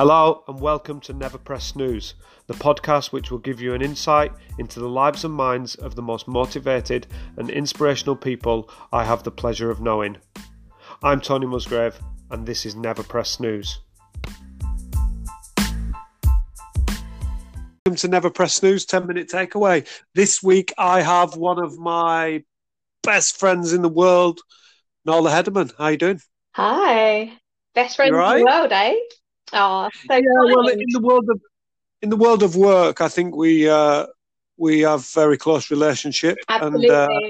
Hello 0.00 0.42
and 0.48 0.58
welcome 0.58 0.98
to 1.00 1.12
Never 1.12 1.36
Press 1.36 1.62
Snooze, 1.62 2.14
the 2.46 2.54
podcast 2.54 3.12
which 3.12 3.30
will 3.30 3.36
give 3.36 3.60
you 3.60 3.74
an 3.74 3.82
insight 3.82 4.32
into 4.58 4.80
the 4.80 4.88
lives 4.88 5.26
and 5.26 5.34
minds 5.34 5.74
of 5.74 5.94
the 5.94 6.00
most 6.00 6.26
motivated 6.26 7.06
and 7.36 7.50
inspirational 7.50 8.16
people 8.16 8.70
I 8.94 9.04
have 9.04 9.24
the 9.24 9.30
pleasure 9.30 9.70
of 9.70 9.82
knowing. 9.82 10.16
I'm 11.02 11.20
Tony 11.20 11.46
Musgrave 11.46 12.00
and 12.30 12.46
this 12.46 12.64
is 12.64 12.74
Never 12.74 13.02
Press 13.02 13.28
Snooze. 13.28 13.80
Welcome 17.84 17.96
to 17.96 18.08
Never 18.08 18.30
Press 18.30 18.54
Snooze 18.54 18.86
10 18.86 19.06
minute 19.06 19.28
takeaway. 19.28 19.86
This 20.14 20.42
week 20.42 20.72
I 20.78 21.02
have 21.02 21.36
one 21.36 21.62
of 21.62 21.76
my 21.78 22.42
best 23.02 23.38
friends 23.38 23.74
in 23.74 23.82
the 23.82 23.90
world, 23.90 24.40
Nola 25.04 25.30
Hedderman. 25.30 25.72
How 25.76 25.88
you 25.88 25.98
doing? 25.98 26.20
Hi. 26.52 27.34
Best 27.74 27.96
friends 27.96 28.12
right? 28.12 28.38
in 28.38 28.46
the 28.46 28.50
world, 28.50 28.72
eh? 28.72 28.94
Oh, 29.52 29.88
so 30.08 30.14
yeah, 30.16 30.22
well, 30.54 30.68
in 30.68 30.86
the 30.90 31.00
world 31.00 31.28
of 31.30 31.40
in 32.02 32.08
the 32.10 32.16
world 32.16 32.42
of 32.42 32.56
work, 32.56 33.00
I 33.00 33.08
think 33.08 33.36
we 33.36 33.68
uh, 33.68 34.06
we 34.56 34.80
have 34.80 35.06
very 35.08 35.36
close 35.36 35.70
relationship, 35.70 36.38
Absolutely. 36.48 36.88
and 36.88 36.94
uh, 36.96 37.20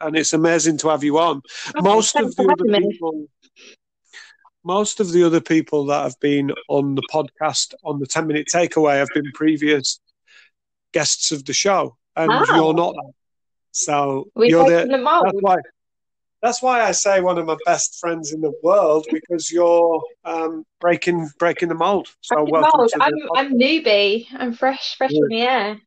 and 0.00 0.16
it's 0.16 0.32
amazing 0.32 0.78
to 0.78 0.88
have 0.88 1.04
you 1.04 1.18
on. 1.18 1.42
Oh, 1.76 1.82
most 1.82 2.16
of 2.16 2.34
the 2.36 2.44
other 2.44 2.64
me. 2.64 2.78
people, 2.90 3.26
most 4.64 5.00
of 5.00 5.12
the 5.12 5.24
other 5.24 5.40
people 5.40 5.86
that 5.86 6.02
have 6.02 6.18
been 6.20 6.52
on 6.68 6.94
the 6.94 7.02
podcast 7.12 7.74
on 7.84 7.98
the 8.00 8.06
ten 8.06 8.26
minute 8.26 8.48
takeaway 8.52 8.96
have 8.98 9.08
been 9.14 9.30
previous 9.34 10.00
guests 10.92 11.32
of 11.32 11.44
the 11.44 11.52
show, 11.52 11.96
and 12.16 12.30
Wow. 12.30 12.44
you're 12.54 12.74
not. 12.74 12.94
So 13.72 14.28
We 14.34 14.48
you're 14.48 14.64
the 14.64 14.86
the 14.86 15.20
that's 15.24 15.38
why. 15.40 15.56
That's 16.40 16.62
why 16.62 16.82
I 16.82 16.92
say 16.92 17.20
one 17.20 17.36
of 17.38 17.46
my 17.46 17.56
best 17.66 17.98
friends 17.98 18.32
in 18.32 18.40
the 18.40 18.52
world 18.62 19.06
because 19.10 19.50
you're 19.50 20.00
um, 20.24 20.64
breaking 20.80 21.28
breaking 21.38 21.68
the 21.68 21.74
mold. 21.74 22.08
So 22.20 22.44
welcome 22.44 22.78
mold. 22.78 22.90
to 22.90 23.02
I'm, 23.02 23.12
podcast. 23.12 23.28
I'm 23.36 23.58
newbie. 23.58 24.26
I'm 24.32 24.52
fresh, 24.52 24.96
fresh 24.96 25.10
in 25.12 25.26
the 25.28 25.40
air. 25.40 25.80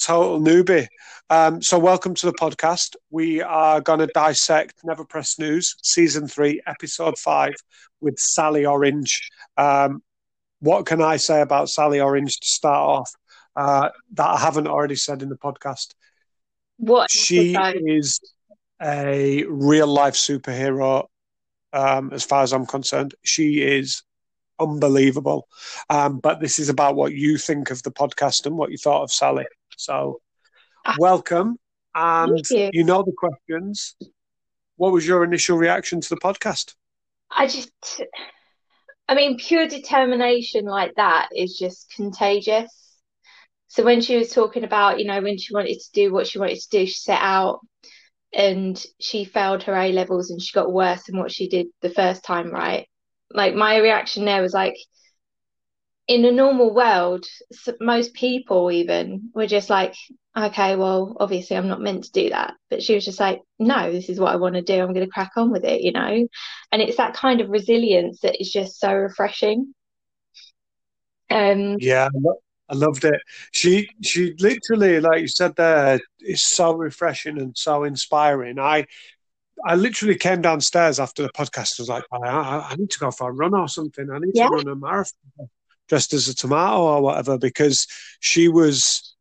total 0.00 0.40
newbie. 0.40 0.86
Um, 1.28 1.60
so, 1.60 1.78
welcome 1.78 2.14
to 2.14 2.26
the 2.26 2.32
podcast. 2.32 2.96
We 3.10 3.42
are 3.42 3.82
going 3.82 3.98
to 3.98 4.06
dissect 4.06 4.72
Never 4.84 5.04
Press 5.04 5.32
Snooze, 5.32 5.76
season 5.82 6.26
three, 6.26 6.62
episode 6.66 7.18
five, 7.18 7.52
with 8.00 8.18
Sally 8.18 8.64
Orange. 8.64 9.28
Um, 9.58 10.02
what 10.60 10.86
can 10.86 11.02
I 11.02 11.18
say 11.18 11.42
about 11.42 11.68
Sally 11.68 12.00
Orange 12.00 12.40
to 12.40 12.46
start 12.46 13.00
off 13.00 13.12
uh, 13.54 13.90
that 14.14 14.26
I 14.26 14.38
haven't 14.38 14.68
already 14.68 14.96
said 14.96 15.20
in 15.20 15.28
the 15.28 15.36
podcast? 15.36 15.92
What? 16.78 17.10
She 17.10 17.54
is 17.54 18.18
a 18.82 19.44
real 19.48 19.86
life 19.86 20.14
superhero, 20.14 21.06
um, 21.72 22.12
as 22.12 22.24
far 22.24 22.42
as 22.42 22.52
I'm 22.52 22.66
concerned. 22.66 23.14
She 23.24 23.60
is 23.60 24.02
unbelievable. 24.58 25.48
Um, 25.88 26.18
but 26.18 26.40
this 26.40 26.58
is 26.58 26.68
about 26.68 26.96
what 26.96 27.12
you 27.12 27.38
think 27.38 27.70
of 27.70 27.82
the 27.82 27.90
podcast 27.90 28.46
and 28.46 28.56
what 28.56 28.70
you 28.70 28.76
thought 28.76 29.02
of 29.02 29.12
Sally. 29.12 29.46
So, 29.76 30.20
Ah. 30.84 30.96
welcome. 30.98 31.56
And 31.94 32.40
you. 32.50 32.70
you 32.72 32.84
know 32.84 33.02
the 33.02 33.12
questions. 33.16 33.96
What 34.76 34.92
was 34.92 35.06
your 35.06 35.24
initial 35.24 35.56
reaction 35.58 36.00
to 36.00 36.08
the 36.08 36.16
podcast? 36.16 36.74
I 37.30 37.46
just, 37.46 37.70
I 39.08 39.14
mean, 39.14 39.38
pure 39.38 39.66
determination 39.66 40.64
like 40.64 40.94
that 40.94 41.30
is 41.34 41.58
just 41.58 41.92
contagious. 41.94 42.72
So 43.66 43.84
when 43.84 44.00
she 44.00 44.16
was 44.16 44.32
talking 44.32 44.64
about, 44.64 44.98
you 44.98 45.06
know, 45.06 45.20
when 45.20 45.36
she 45.36 45.52
wanted 45.52 45.78
to 45.78 45.90
do 45.92 46.12
what 46.12 46.26
she 46.26 46.38
wanted 46.38 46.58
to 46.60 46.68
do, 46.70 46.86
she 46.86 46.94
set 46.94 47.20
out 47.20 47.60
and 48.32 48.82
she 49.00 49.24
failed 49.24 49.62
her 49.64 49.74
A 49.74 49.92
levels 49.92 50.30
and 50.30 50.40
she 50.40 50.52
got 50.52 50.72
worse 50.72 51.04
than 51.04 51.18
what 51.18 51.32
she 51.32 51.48
did 51.48 51.68
the 51.82 51.90
first 51.90 52.24
time, 52.24 52.50
right? 52.50 52.86
Like 53.32 53.54
my 53.54 53.76
reaction 53.78 54.24
there 54.24 54.42
was 54.42 54.54
like, 54.54 54.76
in 56.06 56.24
a 56.24 56.32
normal 56.32 56.74
world, 56.74 57.26
most 57.80 58.14
people 58.14 58.70
even 58.72 59.30
were 59.34 59.46
just 59.46 59.68
like, 59.68 59.94
okay, 60.36 60.74
well, 60.74 61.14
obviously 61.20 61.54
I'm 61.56 61.68
not 61.68 61.82
meant 61.82 62.04
to 62.04 62.12
do 62.12 62.30
that. 62.30 62.54
But 62.70 62.82
she 62.82 62.94
was 62.94 63.04
just 63.04 63.20
like, 63.20 63.42
no, 63.58 63.92
this 63.92 64.08
is 64.08 64.18
what 64.18 64.32
I 64.32 64.36
want 64.36 64.54
to 64.54 64.62
do. 64.62 64.80
I'm 64.80 64.94
going 64.94 65.04
to 65.04 65.12
crack 65.12 65.32
on 65.36 65.50
with 65.50 65.64
it, 65.64 65.82
you 65.82 65.92
know? 65.92 66.26
And 66.72 66.82
it's 66.82 66.96
that 66.96 67.12
kind 67.14 67.42
of 67.42 67.50
resilience 67.50 68.20
that 68.20 68.40
is 68.40 68.50
just 68.50 68.80
so 68.80 68.92
refreshing. 68.94 69.74
Um, 71.30 71.76
Yeah, 71.78 72.08
I 72.68 72.74
loved 72.74 73.04
it. 73.04 73.20
She 73.52 73.88
she 74.02 74.34
literally, 74.38 75.00
like 75.00 75.20
you 75.22 75.28
said 75.28 75.56
there, 75.56 76.00
is 76.20 76.46
so 76.46 76.74
refreshing 76.74 77.38
and 77.38 77.56
so 77.56 77.84
inspiring. 77.84 78.58
I 78.58 78.86
I 79.66 79.74
literally 79.74 80.16
came 80.16 80.42
downstairs 80.42 81.00
after 81.00 81.22
the 81.22 81.30
podcast. 81.30 81.78
I 81.78 81.82
was 81.82 81.88
like, 81.88 82.04
I, 82.12 82.18
I, 82.18 82.68
I 82.70 82.74
need 82.76 82.90
to 82.90 82.98
go 82.98 83.10
for 83.10 83.30
a 83.30 83.32
run 83.32 83.54
or 83.54 83.68
something. 83.68 84.08
I 84.10 84.18
need 84.18 84.32
Yeah. 84.34 84.48
to 84.48 84.54
run 84.54 84.68
a 84.68 84.76
marathon 84.76 85.48
dressed 85.88 86.12
as 86.12 86.28
a 86.28 86.34
tomato 86.34 86.82
or 86.82 87.02
whatever 87.02 87.38
because 87.38 87.86
she 88.20 88.46
was 88.48 89.16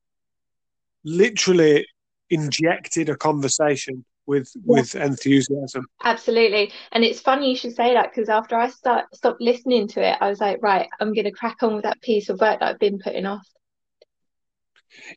literally 1.03 1.87
injected 2.29 3.09
a 3.09 3.15
conversation 3.15 4.03
with 4.27 4.51
with 4.63 4.93
enthusiasm. 4.95 5.87
Absolutely. 6.03 6.71
And 6.91 7.03
it's 7.03 7.21
funny 7.21 7.49
you 7.49 7.55
should 7.55 7.75
say 7.75 7.93
that 7.93 8.11
because 8.13 8.29
after 8.29 8.55
I 8.55 8.69
start 8.69 9.05
stopped 9.15 9.41
listening 9.41 9.87
to 9.89 10.07
it, 10.07 10.17
I 10.21 10.29
was 10.29 10.39
like, 10.39 10.59
right, 10.61 10.87
I'm 10.99 11.13
going 11.13 11.25
to 11.25 11.31
crack 11.31 11.63
on 11.63 11.75
with 11.75 11.83
that 11.83 12.01
piece 12.01 12.29
of 12.29 12.39
work 12.39 12.59
that 12.59 12.69
I've 12.69 12.79
been 12.79 12.99
putting 12.99 13.25
off. 13.25 13.47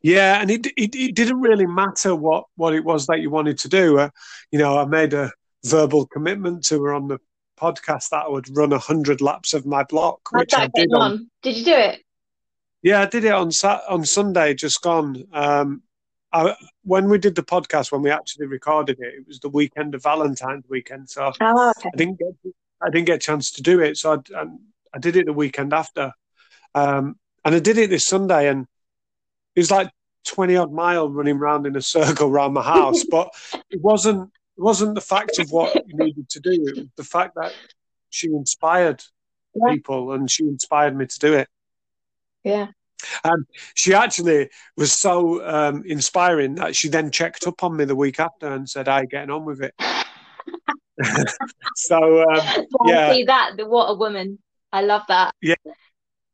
Yeah, 0.02 0.40
and 0.40 0.50
it, 0.50 0.66
it 0.76 0.94
it 0.94 1.14
didn't 1.14 1.40
really 1.40 1.66
matter 1.66 2.14
what 2.14 2.44
what 2.56 2.74
it 2.74 2.84
was 2.84 3.06
that 3.06 3.20
you 3.20 3.30
wanted 3.30 3.58
to 3.60 3.68
do. 3.68 3.98
Uh, 3.98 4.10
you 4.50 4.58
know, 4.58 4.78
I 4.78 4.84
made 4.84 5.12
a 5.12 5.32
verbal 5.64 6.06
commitment 6.06 6.64
to 6.66 6.82
her 6.84 6.94
on 6.94 7.08
the 7.08 7.18
podcast 7.58 8.10
that 8.10 8.24
I 8.24 8.28
would 8.28 8.54
run 8.56 8.72
a 8.72 8.78
hundred 8.78 9.20
laps 9.20 9.52
of 9.52 9.66
my 9.66 9.84
block, 9.84 10.20
How's 10.32 10.40
which 10.40 10.54
I 10.54 10.68
did 10.74 10.92
on. 10.94 11.02
on? 11.02 11.30
Did 11.42 11.56
you 11.56 11.64
do 11.64 11.74
it? 11.74 12.00
Yeah, 12.82 13.02
I 13.02 13.06
did 13.06 13.24
it 13.24 13.32
on 13.32 13.50
Sat 13.50 13.82
on 13.88 14.04
Sunday, 14.04 14.54
just 14.54 14.80
gone. 14.80 15.24
Um, 15.32 15.82
I, 16.32 16.54
when 16.84 17.08
we 17.08 17.18
did 17.18 17.34
the 17.34 17.42
podcast, 17.42 17.90
when 17.90 18.02
we 18.02 18.10
actually 18.10 18.46
recorded 18.46 18.98
it, 19.00 19.14
it 19.14 19.26
was 19.26 19.40
the 19.40 19.48
weekend 19.48 19.94
of 19.94 20.02
Valentine's 20.02 20.64
weekend, 20.68 21.10
so 21.10 21.32
Oh, 21.40 21.72
okay. 21.76 21.90
I 21.92 21.96
didn't 21.96 22.18
get 22.18 22.52
I 22.82 22.88
didn't 22.90 23.06
get 23.06 23.16
a 23.16 23.18
chance 23.18 23.50
to 23.52 23.62
do 23.62 23.80
it. 23.80 23.96
So 23.98 24.12
I, 24.14 24.38
I, 24.38 24.44
I 24.94 24.98
did 24.98 25.16
it 25.16 25.26
the 25.26 25.32
weekend 25.32 25.72
after, 25.74 26.12
um, 26.74 27.16
and 27.44 27.54
I 27.54 27.58
did 27.58 27.76
it 27.78 27.90
this 27.90 28.06
Sunday, 28.06 28.48
and 28.48 28.66
it 29.54 29.60
was 29.60 29.70
like 29.70 29.90
twenty 30.24 30.56
odd 30.56 30.72
mile 30.72 31.08
running 31.10 31.38
round 31.38 31.66
in 31.66 31.76
a 31.76 31.82
circle 31.82 32.28
around 32.28 32.52
my 32.52 32.62
house. 32.62 33.04
but 33.04 33.28
it 33.70 33.80
wasn't 33.80 34.30
it 34.56 34.62
wasn't 34.62 34.94
the 34.94 35.00
fact 35.00 35.38
of 35.38 35.50
what 35.50 35.74
you 35.86 35.96
needed 35.96 36.28
to 36.30 36.40
do; 36.40 36.52
it 36.52 36.76
was 36.76 36.86
the 36.96 37.04
fact 37.04 37.34
that 37.34 37.52
she 38.10 38.28
inspired 38.28 39.02
Yeah. 39.54 39.72
people, 39.72 40.12
and 40.12 40.30
she 40.30 40.44
inspired 40.44 40.96
me 40.96 41.06
to 41.06 41.18
do 41.18 41.34
it. 41.34 41.48
Yeah. 42.44 42.68
And 43.24 43.46
she 43.74 43.94
actually 43.94 44.48
was 44.76 44.92
so 44.92 45.44
um, 45.46 45.82
inspiring 45.86 46.54
that 46.56 46.76
she 46.76 46.88
then 46.88 47.10
checked 47.10 47.46
up 47.46 47.62
on 47.62 47.76
me 47.76 47.84
the 47.84 47.96
week 47.96 48.20
after 48.20 48.48
and 48.48 48.68
said, 48.68 48.88
"How 48.88 49.00
you 49.00 49.06
getting 49.06 49.30
on 49.30 49.44
with 49.44 49.62
it?" 49.62 49.74
so 51.76 52.22
um, 52.22 52.66
Yeah. 52.86 53.12
see 53.12 53.24
that, 53.24 53.52
the, 53.56 53.66
what 53.66 53.86
a 53.86 53.94
woman. 53.94 54.38
I 54.72 54.82
love 54.82 55.02
that. 55.08 55.34
Yeah, 55.42 55.54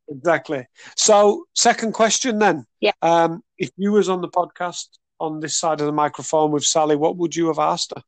exactly. 0.09 0.67
So 0.97 1.45
second 1.55 1.93
question 1.93 2.39
then. 2.39 2.67
Yeah. 2.81 2.93
Um, 3.03 3.43
if 3.59 3.71
you 3.77 3.93
was 3.93 4.09
on 4.09 4.21
the 4.21 4.29
podcast 4.29 4.89
on 5.19 5.41
this 5.41 5.59
side 5.59 5.81
of 5.81 5.87
the 5.87 5.93
microphone 5.93 6.51
with 6.51 6.65
Sally, 6.65 6.97
what 6.97 7.17
would 7.17 7.35
you 7.35 7.47
have 7.47 7.59
asked 7.59 7.93
her? 7.97 8.03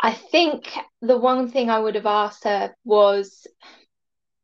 I 0.00 0.12
think 0.12 0.70
the 1.02 1.18
one 1.18 1.50
thing 1.50 1.70
I 1.70 1.78
would 1.78 1.94
have 1.94 2.06
asked 2.06 2.44
her 2.44 2.74
was, 2.84 3.46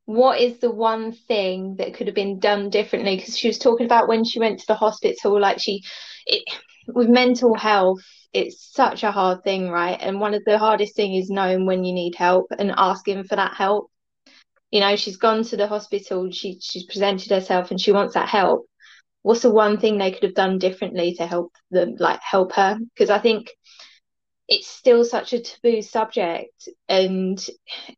what 0.07 0.41
is 0.41 0.59
the 0.61 0.71
one 0.71 1.13
thing 1.13 1.77
that 1.77 1.95
could 1.95 2.07
have 2.07 2.15
been 2.15 2.39
done 2.39 2.71
differently? 2.71 3.17
Because 3.17 3.37
she 3.37 3.49
was 3.49 3.59
talking 3.59 3.87
about 3.87 4.09
when 4.09 4.25
she 4.25 4.39
went 4.39 4.61
to 4.61 4.67
the 4.67 4.75
hospital, 4.75 5.39
like 5.39 5.61
she, 5.61 5.83
it, 6.27 6.43
with 6.89 7.09
mental 7.09 7.55
health, 7.55 8.01
it's 8.33 8.73
such 8.73 9.03
a 9.03 9.11
hard 9.11 9.43
thing, 9.43 9.69
right? 9.69 9.99
And 10.01 10.21
one 10.21 10.35
of 10.35 10.45
the 10.47 10.59
hardest 10.59 10.95
thing 10.95 11.15
is 11.15 11.29
knowing 11.29 11.67
when 11.67 11.85
you 11.85 11.93
need 11.93 12.15
help 12.15 12.47
and 12.57 12.73
asking 12.77 13.25
for 13.25 13.37
that 13.37 13.55
help. 13.55 13.91
You 14.71 14.81
know, 14.81 14.97
she's 14.97 15.17
gone 15.17 15.43
to 15.45 15.57
the 15.57 15.67
hospital, 15.67 16.31
she 16.31 16.59
she's 16.61 16.85
presented 16.85 17.31
herself 17.31 17.71
and 17.71 17.81
she 17.81 17.93
wants 17.93 18.15
that 18.15 18.29
help. 18.29 18.67
What's 19.23 19.43
the 19.43 19.51
one 19.51 19.79
thing 19.79 19.99
they 19.99 20.13
could 20.13 20.23
have 20.23 20.35
done 20.35 20.59
differently 20.59 21.15
to 21.15 21.27
help 21.27 21.53
them, 21.71 21.97
like 21.99 22.21
help 22.21 22.53
her? 22.53 22.79
Because 22.95 23.11
I 23.11 23.19
think 23.19 23.49
it's 24.49 24.69
still 24.69 25.05
such 25.05 25.33
a 25.33 25.41
taboo 25.41 25.83
subject 25.83 26.69
and 26.89 27.45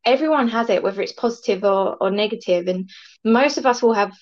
everyone 0.05 0.49
has 0.49 0.71
it 0.71 0.83
whether 0.83 1.03
it's 1.03 1.13
positive 1.13 1.65
or, 1.65 1.97
or 2.01 2.11
negative 2.11 2.69
and 2.69 2.91
most 3.25 3.59
of 3.59 3.67
us 3.67 3.83
will 3.83 3.93
have 3.93 4.13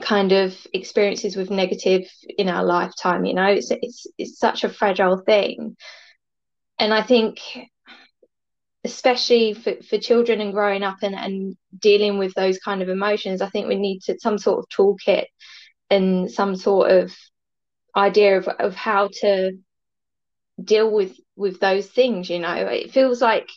kind 0.00 0.32
of 0.32 0.54
experiences 0.72 1.34
with 1.34 1.50
negative 1.50 2.02
in 2.36 2.48
our 2.48 2.64
lifetime 2.64 3.24
you 3.24 3.34
know? 3.34 3.46
It's 3.46 3.70
it's 3.70 4.06
it's 4.18 4.38
such 4.38 4.64
a 4.64 4.68
fragile 4.68 5.18
thing. 5.18 5.76
And 6.78 6.94
i 6.94 7.02
think 7.02 7.40
especially 8.84 9.54
for, 9.54 9.74
for 9.88 9.98
children 9.98 10.40
and 10.40 10.52
growing 10.52 10.84
up 10.84 10.98
and, 11.02 11.14
and 11.14 11.56
dealing 11.76 12.16
with 12.16 12.32
those 12.34 12.58
kind 12.58 12.80
of 12.80 12.88
emotions 12.88 13.42
i 13.42 13.48
think 13.48 13.66
we 13.66 13.74
need 13.74 14.00
to, 14.02 14.16
some 14.20 14.38
sort 14.38 14.60
of 14.60 14.68
toolkit 14.68 15.24
and 15.90 16.30
some 16.30 16.54
sort 16.54 16.90
of 16.90 17.12
idea 17.96 18.38
of, 18.38 18.46
of 18.46 18.74
how 18.74 19.08
to 19.20 19.52
deal 20.62 20.90
with 20.90 21.16
with 21.36 21.60
those 21.60 21.86
things 21.86 22.28
you 22.28 22.38
know 22.38 22.54
it 22.54 22.90
feels 22.90 23.20
like 23.22 23.48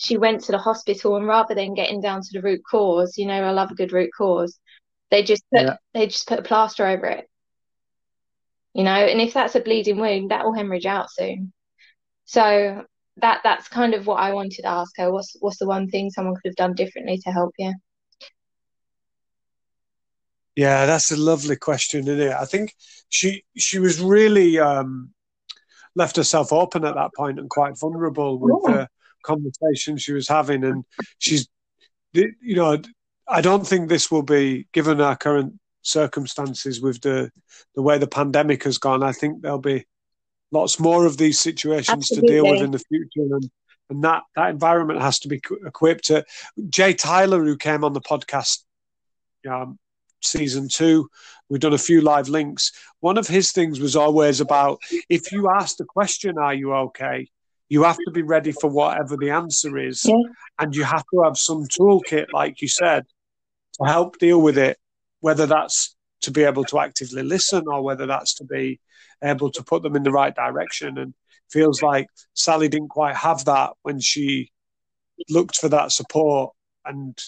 she 0.00 0.16
went 0.16 0.42
to 0.44 0.52
the 0.52 0.58
hospital 0.58 1.16
and 1.16 1.26
rather 1.26 1.54
than 1.54 1.74
getting 1.74 2.00
down 2.00 2.22
to 2.22 2.28
the 2.32 2.40
root 2.40 2.62
cause, 2.68 3.18
you 3.18 3.26
know, 3.26 3.34
I 3.34 3.50
love 3.50 3.70
a 3.70 3.74
good 3.74 3.92
root 3.92 4.08
cause. 4.16 4.58
They 5.10 5.22
just 5.22 5.44
put 5.54 5.66
Yeah. 5.66 5.76
they 5.92 6.06
just 6.06 6.26
put 6.26 6.38
a 6.38 6.42
plaster 6.42 6.86
over 6.86 7.04
it. 7.04 7.28
You 8.72 8.84
know, 8.84 8.92
and 8.94 9.20
if 9.20 9.34
that's 9.34 9.54
a 9.56 9.60
bleeding 9.60 9.98
wound, 9.98 10.30
that 10.30 10.44
will 10.44 10.54
hemorrhage 10.54 10.86
out 10.86 11.10
soon. 11.10 11.52
So 12.24 12.86
that 13.18 13.40
that's 13.44 13.68
kind 13.68 13.92
of 13.92 14.06
what 14.06 14.20
I 14.20 14.32
wanted 14.32 14.62
to 14.62 14.68
ask 14.68 14.96
her. 14.96 15.12
What's 15.12 15.36
what's 15.40 15.58
the 15.58 15.66
one 15.66 15.90
thing 15.90 16.08
someone 16.08 16.34
could 16.36 16.48
have 16.48 16.56
done 16.56 16.74
differently 16.74 17.18
to 17.18 17.30
help 17.30 17.52
you? 17.58 17.74
Yeah, 20.56 20.86
that's 20.86 21.10
a 21.10 21.16
lovely 21.16 21.56
question, 21.56 22.08
isn't 22.08 22.20
it? 22.20 22.32
I 22.32 22.44
think 22.46 22.74
she 23.10 23.44
she 23.56 23.78
was 23.78 24.00
really 24.00 24.58
um, 24.58 25.12
left 25.94 26.16
herself 26.16 26.52
open 26.52 26.84
at 26.84 26.94
that 26.94 27.10
point 27.16 27.38
and 27.38 27.50
quite 27.50 27.78
vulnerable 27.78 28.38
with 28.38 28.54
Yeah. 28.66 28.72
the 28.72 28.88
conversation 29.22 29.96
she 29.96 30.12
was 30.12 30.28
having, 30.28 30.64
and 30.64 30.84
she's, 31.18 31.48
you 32.12 32.32
know, 32.42 32.80
I 33.28 33.40
don't 33.40 33.66
think 33.66 33.88
this 33.88 34.10
will 34.10 34.22
be 34.22 34.66
given 34.72 35.00
our 35.00 35.16
current 35.16 35.58
circumstances 35.82 36.80
with 36.80 37.00
the 37.00 37.30
the 37.74 37.82
way 37.82 37.98
the 37.98 38.06
pandemic 38.06 38.64
has 38.64 38.78
gone. 38.78 39.02
I 39.02 39.12
think 39.12 39.42
there'll 39.42 39.58
be 39.58 39.86
lots 40.50 40.80
more 40.80 41.06
of 41.06 41.16
these 41.16 41.38
situations 41.38 42.08
to 42.08 42.20
deal 42.22 42.44
with 42.44 42.60
in 42.62 42.70
the 42.72 42.78
future, 42.78 43.34
and 43.36 43.50
and 43.88 44.04
that 44.04 44.22
that 44.36 44.50
environment 44.50 45.00
has 45.00 45.18
to 45.20 45.28
be 45.28 45.40
equipped. 45.66 46.10
Uh, 46.10 46.22
Jay 46.68 46.94
Tyler, 46.94 47.44
who 47.44 47.56
came 47.56 47.84
on 47.84 47.92
the 47.92 48.00
podcast 48.00 48.62
um, 49.48 49.78
season 50.22 50.68
two, 50.68 51.08
we've 51.48 51.60
done 51.60 51.72
a 51.72 51.78
few 51.78 52.00
live 52.00 52.28
links. 52.28 52.72
One 53.00 53.18
of 53.18 53.26
his 53.26 53.52
things 53.52 53.80
was 53.80 53.96
always 53.96 54.40
about 54.40 54.80
if 55.08 55.32
you 55.32 55.50
ask 55.50 55.76
the 55.76 55.84
question, 55.84 56.38
"Are 56.38 56.54
you 56.54 56.72
okay?" 56.74 57.28
You 57.68 57.84
have 57.84 57.98
to 58.04 58.10
be 58.10 58.22
ready 58.22 58.52
for 58.52 58.68
whatever 58.68 59.16
the 59.16 59.30
answer 59.30 59.78
is, 59.78 60.04
Yeah. 60.04 60.14
and 60.58 60.74
you 60.74 60.82
have 60.82 61.04
to 61.14 61.22
have 61.22 61.36
some 61.36 61.66
toolkit, 61.66 62.32
like 62.32 62.60
you 62.60 62.68
said, 62.68 63.06
to 63.80 63.88
help 63.88 64.18
deal 64.18 64.40
with 64.42 64.58
it. 64.58 64.78
Whether 65.20 65.46
that's 65.46 65.94
to 66.22 66.30
be 66.30 66.42
able 66.42 66.64
to 66.64 66.78
actively 66.80 67.22
listen, 67.22 67.64
or 67.68 67.82
whether 67.82 68.06
that's 68.06 68.34
to 68.34 68.44
be 68.44 68.80
able 69.22 69.50
to 69.52 69.62
put 69.62 69.82
them 69.82 69.96
in 69.96 70.02
the 70.02 70.10
right 70.10 70.34
direction. 70.34 70.98
And 70.98 71.14
feels 71.50 71.82
like 71.82 72.06
Sally 72.34 72.68
didn't 72.68 72.88
quite 72.88 73.16
have 73.16 73.44
that 73.44 73.72
when 73.82 74.00
she 74.00 74.50
looked 75.28 75.56
for 75.56 75.68
that 75.68 75.92
support, 75.92 76.54
and 76.84 77.18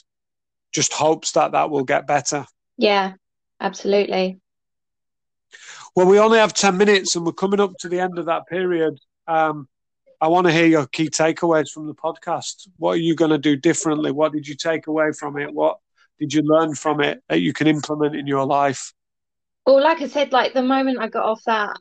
just 0.72 0.92
hopes 0.92 1.32
that 1.32 1.52
that 1.52 1.70
will 1.70 1.84
get 1.84 2.06
better. 2.06 2.46
Yeah, 2.76 3.14
absolutely. 3.60 4.40
Well, 5.94 6.06
we 6.06 6.18
only 6.18 6.38
have 6.38 6.54
10 6.54 6.76
minutes 6.76 7.16
and 7.16 7.26
we're 7.26 7.32
coming 7.32 7.60
up 7.60 7.72
to 7.80 7.88
the 7.88 8.00
end 8.00 8.18
of 8.18 8.26
that 8.26 8.46
period. 8.46 8.98
Um, 9.26 9.68
I 10.20 10.28
want 10.28 10.46
to 10.46 10.52
hear 10.52 10.66
your 10.66 10.86
key 10.86 11.10
takeaways 11.10 11.68
from 11.70 11.86
the 11.86 11.94
podcast. 11.94 12.68
What 12.78 12.92
are 12.92 13.00
you 13.00 13.14
going 13.14 13.32
to 13.32 13.38
do 13.38 13.56
differently? 13.56 14.12
What 14.12 14.32
did 14.32 14.46
you 14.46 14.54
take 14.54 14.86
away 14.86 15.12
from 15.12 15.36
it? 15.38 15.52
What 15.52 15.78
did 16.18 16.32
you 16.32 16.42
learn 16.42 16.74
from 16.74 17.00
it 17.00 17.22
that 17.28 17.40
you 17.40 17.52
can 17.52 17.66
implement 17.66 18.14
in 18.14 18.26
your 18.26 18.46
life? 18.46 18.92
Well, 19.66 19.82
like 19.82 20.00
I 20.00 20.08
said, 20.08 20.32
like 20.32 20.54
the 20.54 20.62
moment 20.62 20.98
I 21.00 21.08
got 21.08 21.24
off 21.24 21.42
that, 21.46 21.76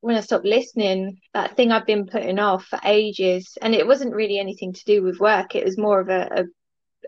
when 0.00 0.16
I 0.16 0.20
stopped 0.20 0.44
listening, 0.44 1.18
that 1.34 1.56
thing 1.56 1.72
I've 1.72 1.86
been 1.86 2.06
putting 2.06 2.38
off 2.38 2.64
for 2.64 2.78
ages, 2.84 3.56
and 3.62 3.74
it 3.74 3.86
wasn't 3.86 4.14
really 4.14 4.38
anything 4.38 4.72
to 4.72 4.84
do 4.84 5.02
with 5.02 5.20
work. 5.20 5.54
It 5.54 5.64
was 5.64 5.78
more 5.78 6.00
of 6.00 6.08
a, 6.08 6.28
a 6.30 6.44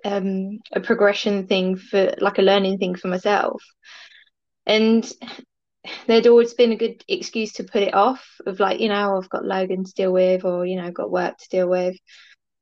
um 0.05 0.59
a 0.73 0.81
progression 0.81 1.47
thing 1.47 1.77
for 1.77 2.15
like 2.19 2.39
a 2.39 2.43
learning 2.43 2.79
thing 2.79 2.95
for 2.95 3.09
myself. 3.09 3.62
And 4.67 5.11
there'd 6.06 6.27
always 6.27 6.55
been 6.55 6.73
a 6.73 6.77
good 6.77 7.03
excuse 7.09 7.55
to 7.55 7.65
put 7.65 7.83
it 7.83 7.95
off 7.95 8.27
of 8.47 8.61
like, 8.61 8.81
you 8.81 8.89
know, 8.89 9.17
I've 9.17 9.31
got 9.31 9.45
Logan 9.45 9.85
to 9.85 9.93
deal 9.93 10.12
with 10.12 10.45
or, 10.45 10.67
you 10.67 10.77
know, 10.77 10.87
I've 10.87 10.95
got 10.95 11.11
work 11.11 11.39
to 11.39 11.49
deal 11.49 11.69
with. 11.69 11.97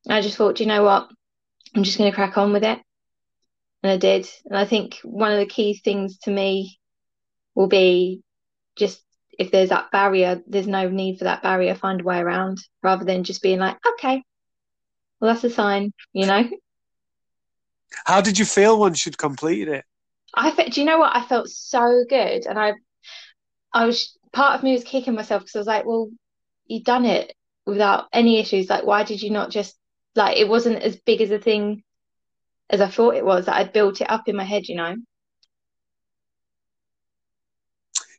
I 0.08 0.20
just 0.20 0.36
thought, 0.36 0.56
"Do 0.56 0.64
you 0.64 0.68
know 0.68 0.84
what? 0.84 1.08
I'm 1.74 1.82
just 1.82 1.98
going 1.98 2.10
to 2.10 2.14
crack 2.14 2.38
on 2.38 2.52
with 2.52 2.64
it. 2.64 2.78
And 3.82 3.92
I 3.92 3.96
did. 3.96 4.28
And 4.44 4.56
I 4.56 4.64
think 4.64 4.98
one 5.02 5.32
of 5.32 5.38
the 5.38 5.46
key 5.46 5.74
things 5.74 6.18
to 6.20 6.30
me 6.30 6.78
will 7.54 7.68
be 7.68 8.22
just 8.76 9.02
if 9.38 9.50
there's 9.50 9.68
that 9.68 9.90
barrier, 9.90 10.42
there's 10.46 10.66
no 10.66 10.88
need 10.88 11.18
for 11.18 11.24
that 11.24 11.42
barrier, 11.42 11.74
find 11.74 12.00
a 12.00 12.04
way 12.04 12.18
around 12.18 12.58
rather 12.82 13.04
than 13.04 13.24
just 13.24 13.42
being 13.42 13.58
like, 13.58 13.76
okay, 13.86 14.22
well, 15.20 15.32
that's 15.32 15.44
a 15.44 15.50
sign, 15.50 15.92
you 16.12 16.26
know? 16.26 16.48
How 18.04 18.20
did 18.20 18.38
you 18.38 18.44
feel 18.44 18.78
once 18.78 19.06
you'd 19.06 19.18
completed 19.18 19.68
it? 19.68 19.84
I 20.34 20.50
felt, 20.50 20.72
do 20.72 20.80
you 20.80 20.86
know 20.86 20.98
what? 20.98 21.16
I 21.16 21.24
felt 21.24 21.48
so 21.48 22.04
good. 22.08 22.46
And 22.46 22.58
I, 22.58 22.74
I 23.72 23.86
was, 23.86 24.16
part 24.32 24.54
of 24.54 24.62
me 24.62 24.72
was 24.72 24.84
kicking 24.84 25.14
myself 25.14 25.42
because 25.42 25.56
I 25.56 25.58
was 25.60 25.66
like, 25.66 25.86
well, 25.86 26.10
you've 26.66 26.84
done 26.84 27.04
it 27.04 27.32
without 27.64 28.06
any 28.12 28.38
issues. 28.38 28.68
Like, 28.68 28.84
why 28.84 29.02
did 29.02 29.22
you 29.22 29.30
not 29.30 29.50
just, 29.50 29.76
like, 30.14 30.36
it 30.36 30.48
wasn't 30.48 30.82
as 30.82 30.96
big 30.96 31.20
as 31.20 31.30
a 31.30 31.38
thing 31.38 31.82
as 32.68 32.80
I 32.80 32.88
thought 32.88 33.14
it 33.14 33.24
was, 33.24 33.46
that 33.46 33.56
I'd 33.56 33.72
built 33.72 34.00
it 34.00 34.10
up 34.10 34.28
in 34.28 34.36
my 34.36 34.44
head, 34.44 34.68
you 34.68 34.76
know? 34.76 34.96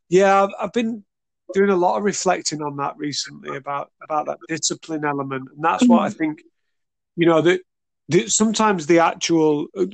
Yeah, 0.10 0.44
I've, 0.44 0.50
I've 0.60 0.74
been 0.74 1.04
doing 1.54 1.70
a 1.70 1.76
lot 1.76 1.98
of 1.98 2.04
reflecting 2.04 2.62
on 2.62 2.78
that 2.78 2.98
recently 2.98 3.56
about 3.58 3.92
about 4.02 4.26
that 4.28 4.38
discipline 4.48 5.06
element, 5.06 5.50
and 5.54 5.64
that's 5.64 5.88
what 5.88 6.02
I 6.02 6.10
mm-hmm. 6.10 6.18
think. 6.18 6.42
You 7.16 7.26
know 7.26 7.42
that 7.42 7.62
sometimes 8.27 8.88
the 8.88 9.00
actual 9.00 9.68
uh, 9.77 9.86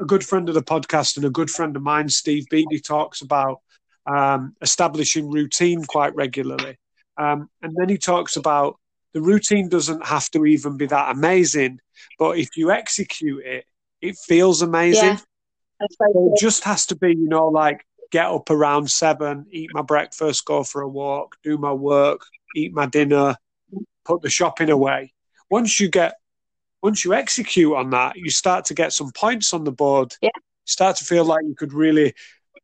a 0.00 0.04
good 0.06 0.24
friend 0.24 0.48
of 0.48 0.54
the 0.54 0.62
podcast 0.62 1.16
and 1.16 1.24
a 1.24 1.30
good 1.30 1.50
friend 1.50 1.76
of 1.76 1.82
mine, 1.82 2.08
Steve 2.08 2.46
Beatty, 2.50 2.80
talks 2.80 3.22
about 3.22 3.60
um, 4.06 4.54
establishing 4.60 5.30
routine 5.30 5.84
quite 5.84 6.14
regularly, 6.14 6.76
um, 7.16 7.48
and 7.62 7.74
then 7.76 7.88
he 7.88 7.98
talks 7.98 8.36
about 8.36 8.78
the 9.14 9.22
routine 9.22 9.68
doesn't 9.68 10.04
have 10.04 10.30
to 10.30 10.44
even 10.44 10.76
be 10.76 10.86
that 10.86 11.16
amazing, 11.16 11.80
but 12.18 12.38
if 12.38 12.56
you 12.56 12.70
execute 12.70 13.44
it, 13.44 13.64
it 14.00 14.16
feels 14.26 14.62
amazing. 14.62 15.04
Yeah. 15.04 15.18
It 15.80 16.38
just 16.40 16.64
has 16.64 16.86
to 16.86 16.96
be, 16.96 17.08
you 17.08 17.28
know, 17.28 17.48
like 17.48 17.84
get 18.10 18.26
up 18.26 18.50
around 18.50 18.90
seven, 18.90 19.46
eat 19.50 19.70
my 19.72 19.82
breakfast, 19.82 20.44
go 20.44 20.62
for 20.62 20.82
a 20.82 20.88
walk, 20.88 21.36
do 21.42 21.58
my 21.58 21.72
work, 21.72 22.20
eat 22.54 22.72
my 22.74 22.86
dinner, 22.86 23.36
put 24.04 24.22
the 24.22 24.30
shopping 24.30 24.70
away. 24.70 25.12
Once 25.50 25.80
you 25.80 25.88
get, 25.88 26.14
once 26.86 27.04
you 27.04 27.12
execute 27.14 27.74
on 27.74 27.90
that, 27.90 28.14
you 28.16 28.30
start 28.30 28.64
to 28.66 28.74
get 28.74 28.92
some 28.92 29.10
points 29.12 29.52
on 29.52 29.64
the 29.64 29.72
board. 29.72 30.14
Yeah. 30.22 30.30
Start 30.66 30.96
to 30.98 31.04
feel 31.04 31.24
like 31.24 31.44
you 31.44 31.54
could 31.56 31.72
really, 31.72 32.14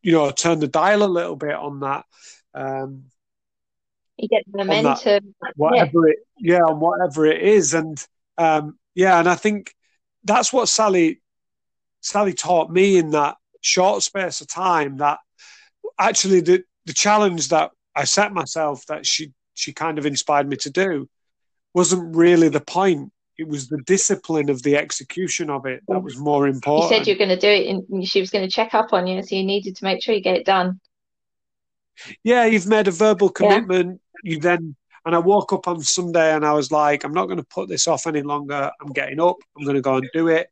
you 0.01 0.13
know, 0.13 0.31
turn 0.31 0.61
the 0.61 0.69
dial 0.69 1.03
a 1.03 1.15
little 1.19 1.35
bit 1.35 1.57
on 1.57 1.81
that. 1.81 2.05
Um, 2.55 3.07
You 4.17 4.29
get 4.29 4.45
the 4.47 4.59
that- 4.59 4.67
momentum. 4.67 5.35
whatever 5.57 6.09
it 6.09 6.19
yeah 6.39 6.61
on 6.71 6.79
whatever 6.79 7.27
it 7.27 7.41
is 7.43 7.75
and 7.75 7.96
um 8.39 8.79
yeah 8.94 9.19
and 9.20 9.29
i 9.29 9.35
think 9.35 9.75
that's 10.25 10.53
what 10.53 10.69
sally 10.69 11.20
sally 12.01 12.32
taught 12.32 12.70
me 12.70 12.87
in 13.03 13.11
that 13.11 13.35
short 13.61 14.03
space 14.03 14.41
of 14.41 14.46
time 14.49 14.99
that 14.99 15.19
actually 15.99 16.41
the 16.41 16.63
the 16.89 16.93
challenge 16.93 17.49
that 17.49 17.70
i 17.94 18.05
set 18.05 18.32
myself 18.32 18.85
that 18.87 19.05
she 19.06 19.32
she 19.55 19.73
kind 19.73 19.99
of 19.99 20.06
inspired 20.06 20.49
me 20.49 20.56
to 20.56 20.70
do 20.70 21.08
wasn't 21.75 22.15
really 22.17 22.49
the 22.49 22.61
point 22.79 23.11
it 23.39 23.48
was 23.48 23.69
the 23.69 23.79
discipline 23.86 24.51
of 24.51 24.62
the 24.62 24.77
execution 24.77 25.51
of 25.51 25.67
it 25.67 25.82
that 25.89 26.03
was 26.03 26.17
more 26.19 26.46
important. 26.46 26.91
You 26.91 26.98
said 26.98 27.06
you're 27.06 27.17
going 27.17 27.31
to 27.31 27.36
do 27.39 27.48
it, 27.48 27.67
and 27.69 28.06
she 28.06 28.20
was 28.20 28.31
going 28.31 28.44
to 28.44 28.51
check 28.51 28.74
up 28.74 28.93
on 28.93 29.06
you, 29.06 29.22
so 29.22 29.34
you 29.34 29.44
needed 29.44 29.77
to 29.77 29.84
make 29.84 30.03
sure 30.03 30.15
you 30.15 30.20
get 30.22 30.36
it 30.36 30.46
done. 30.46 30.81
yeah, 32.24 32.44
you've 32.44 32.67
made 32.67 32.89
a 32.89 32.93
verbal 32.93 33.29
Yeah. 33.29 33.60
commitment. 33.60 34.01
You 34.22 34.39
then, 34.39 34.77
and 35.05 35.15
I 35.15 35.19
woke 35.19 35.53
up 35.53 35.67
on 35.67 35.81
Sunday 35.82 36.34
and 36.34 36.44
I 36.46 36.53
was 36.53 36.70
like, 36.70 37.05
I'm 37.05 37.12
not 37.12 37.27
going 37.27 37.39
to 37.39 37.44
put 37.44 37.69
this 37.69 37.89
off 37.89 38.06
any 38.06 38.22
longer. 38.22 38.70
I'm 38.81 38.93
getting 38.93 39.20
up. 39.20 39.36
I'm 39.56 39.65
going 39.65 39.77
to 39.77 39.82
go 39.82 39.96
and 39.96 40.08
do 40.12 40.29
it. 40.29 40.52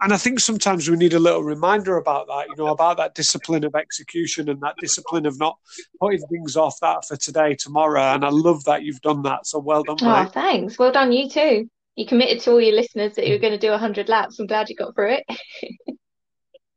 And 0.00 0.12
I 0.12 0.16
think 0.16 0.38
sometimes 0.38 0.88
we 0.88 0.96
need 0.96 1.14
a 1.14 1.18
little 1.18 1.42
reminder 1.42 1.96
about 1.96 2.28
that, 2.28 2.46
you 2.48 2.54
know, 2.56 2.70
about 2.70 2.98
that 2.98 3.14
discipline 3.14 3.64
of 3.64 3.74
execution 3.74 4.48
and 4.48 4.60
that 4.60 4.76
discipline 4.78 5.26
of 5.26 5.38
not 5.40 5.58
putting 6.00 6.20
things 6.28 6.56
off 6.56 6.76
that 6.82 7.04
for 7.04 7.16
today, 7.16 7.54
tomorrow. 7.54 8.00
And 8.00 8.24
I 8.24 8.28
love 8.30 8.62
that 8.64 8.84
you've 8.84 9.00
done 9.00 9.22
that. 9.22 9.46
So 9.46 9.58
well 9.58 9.82
done, 9.82 9.96
Oh, 10.02 10.22
mate. 10.22 10.32
thanks. 10.32 10.78
Well 10.78 10.92
done, 10.92 11.10
you 11.10 11.28
too. 11.28 11.68
You 11.96 12.06
committed 12.06 12.40
to 12.42 12.52
all 12.52 12.60
your 12.60 12.76
listeners 12.76 13.16
that 13.16 13.26
you 13.26 13.32
were 13.32 13.38
mm. 13.38 13.42
going 13.42 13.54
to 13.54 13.58
do 13.58 13.70
100 13.70 14.08
laps. 14.08 14.38
I'm 14.38 14.46
glad 14.46 14.68
you 14.68 14.76
got 14.76 14.94
through 14.94 15.14
it. 15.14 15.24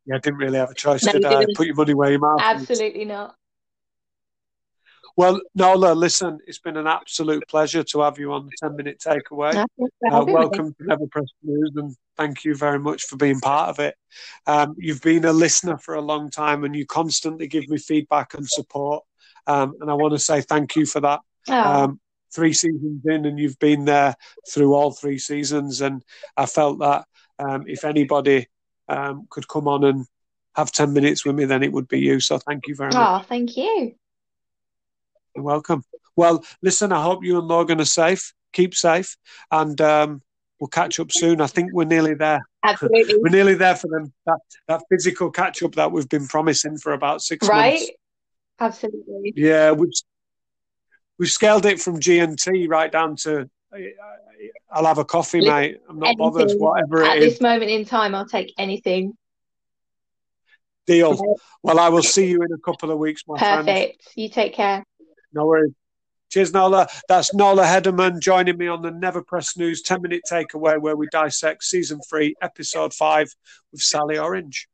Yeah, 0.05 0.15
I 0.15 0.19
didn't 0.19 0.39
really 0.39 0.57
have 0.57 0.71
a 0.71 0.73
choice, 0.73 1.03
No, 1.05 1.11
did 1.13 1.25
I? 1.25 1.45
Put 1.55 1.67
your 1.67 1.75
money 1.75 1.93
where 1.93 2.09
your 2.09 2.19
mouth. 2.19 2.39
Absolutely 2.41 3.05
not. 3.05 3.35
Well, 5.17 5.41
Nola, 5.55 5.93
listen, 5.93 6.39
it's 6.47 6.59
been 6.59 6.77
an 6.77 6.87
absolute 6.87 7.43
pleasure 7.47 7.83
to 7.83 8.01
have 8.01 8.17
you 8.17 8.31
on 8.33 8.45
the 8.45 8.51
10 8.61 8.75
minute 8.75 8.99
takeaway. 8.99 9.55
No, 9.55 9.65
thanks 9.77 9.95
for 10.01 10.13
Uh, 10.13 10.25
welcome 10.25 10.73
to 10.73 10.85
Never 10.85 11.07
Press 11.07 11.25
Snooze, 11.43 11.71
and 11.75 11.95
thank 12.17 12.43
you 12.45 12.55
very 12.55 12.79
much 12.79 13.03
for 13.03 13.17
being 13.17 13.39
part 13.39 13.69
of 13.69 13.79
it. 13.79 13.95
Um, 14.47 14.75
you've 14.77 15.01
been 15.01 15.25
a 15.25 15.33
listener 15.33 15.77
for 15.77 15.95
a 15.95 16.01
long 16.01 16.29
time, 16.29 16.63
and 16.63 16.75
you 16.75 16.85
constantly 16.85 17.47
give 17.47 17.67
me 17.67 17.77
feedback 17.77 18.33
and 18.33 18.47
support. 18.47 19.03
Um, 19.47 19.75
and 19.81 19.89
I 19.89 19.93
want 19.95 20.13
to 20.13 20.19
say 20.19 20.41
thank 20.41 20.75
you 20.75 20.85
for 20.85 21.01
that. 21.01 21.19
Oh, 21.49 21.83
Um, 21.83 21.99
three 22.33 22.53
seasons 22.53 23.01
in, 23.05 23.25
and 23.25 23.37
you've 23.37 23.59
been 23.59 23.85
there 23.85 24.15
through 24.49 24.73
all 24.73 24.91
three 24.91 25.17
seasons. 25.17 25.81
And 25.81 26.03
I 26.37 26.45
felt 26.45 26.79
that 26.79 27.05
um, 27.39 27.65
if 27.67 27.83
anybody 27.83 28.47
um, 28.87 29.27
could 29.29 29.47
come 29.47 29.67
on 29.67 29.83
and 29.83 30.05
have 30.55 30.71
10 30.71 30.93
minutes 30.93 31.25
with 31.25 31.35
me, 31.35 31.45
then 31.45 31.63
it 31.63 31.71
would 31.71 31.87
be 31.87 31.99
you. 31.99 32.19
So 32.19 32.37
thank 32.37 32.67
you 32.67 32.75
very 32.75 32.91
much. 32.93 33.21
oh, 33.21 33.25
thank 33.27 33.57
you. 33.57 33.95
You're 35.35 35.43
welcome. 35.43 35.83
Well, 36.15 36.43
listen, 36.61 36.91
I 36.91 37.01
hope 37.01 37.23
you 37.23 37.37
and 37.39 37.47
Logan 37.47 37.81
are 37.81 37.85
safe. 37.85 38.33
Keep 38.53 38.75
safe. 38.75 39.17
And 39.49 39.79
um, 39.81 40.21
we'll 40.59 40.67
catch 40.67 40.99
up 40.99 41.09
soon. 41.11 41.41
I 41.41 41.47
think 41.47 41.71
we're 41.73 41.85
nearly 41.85 42.13
there. 42.13 42.41
Absolutely. 42.63 43.15
we're 43.17 43.29
nearly 43.29 43.55
there 43.55 43.75
for 43.75 43.87
them 43.87 44.13
that, 44.25 44.37
that 44.67 44.81
physical 44.89 45.31
catch 45.31 45.63
up 45.63 45.73
that 45.75 45.91
we've 45.91 46.09
been 46.09 46.27
promising 46.27 46.77
for 46.77 46.93
about 46.93 47.21
six 47.21 47.47
right? 47.47 47.71
months. 47.71 47.81
Right? 47.81 48.67
Absolutely. 48.67 49.33
Yeah, 49.35 49.71
we've 49.71 49.89
we've 51.17 51.29
scaled 51.29 51.65
it 51.65 51.81
from 51.81 51.99
G 51.99 52.19
and 52.19 52.37
T 52.37 52.67
right 52.67 52.91
down 52.91 53.15
to 53.23 53.49
I'll 54.71 54.85
have 54.85 54.97
a 54.97 55.05
coffee, 55.05 55.41
mate. 55.41 55.81
I'm 55.89 55.99
not 55.99 56.09
Anything. 56.09 56.17
bothered, 56.17 56.51
whatever 56.57 57.01
it 57.01 57.05
is. 57.05 57.09
At 57.09 57.17
is. 57.17 57.33
this 57.33 57.41
moment 57.41 57.71
in 57.71 57.85
time, 57.85 58.15
I'll 58.15 58.27
take 58.27 58.53
anything. 58.57 59.13
Deal. 60.87 61.19
Well, 61.61 61.79
I 61.79 61.89
will 61.89 62.03
see 62.03 62.27
you 62.27 62.41
in 62.41 62.51
a 62.51 62.57
couple 62.57 62.91
of 62.91 62.97
weeks, 62.97 63.23
my 63.27 63.37
friend. 63.37 63.67
Perfect. 63.67 64.13
You 64.15 64.29
take 64.29 64.53
care. 64.53 64.83
No 65.33 65.45
worries. 65.45 65.73
Cheers, 66.29 66.53
Nola. 66.53 66.87
That's 67.09 67.33
Nola 67.33 67.63
Hedderman 67.63 68.21
joining 68.21 68.57
me 68.57 68.67
on 68.67 68.81
the 68.81 68.91
Never 68.91 69.21
Press 69.21 69.49
Snooze 69.49 69.81
10 69.81 70.01
minute 70.01 70.21
takeaway 70.29 70.79
where 70.79 70.95
we 70.95 71.07
dissect 71.11 71.63
season 71.63 71.99
three, 72.09 72.35
episode 72.41 72.93
five 72.93 73.27
with 73.71 73.81
Sally 73.81 74.17
Orange. 74.17 74.69